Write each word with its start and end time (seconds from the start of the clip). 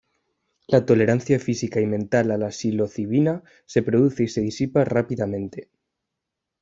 La 0.65 0.83
tolerancia 0.83 1.37
física 1.39 1.79
y 1.79 1.85
mental 1.85 2.31
a 2.31 2.37
la 2.39 2.51
psilocibina 2.51 3.43
se 3.67 3.83
produce 3.83 4.23
y 4.23 4.27
se 4.29 4.41
disipa 4.41 4.83
rápidamente. 4.83 5.69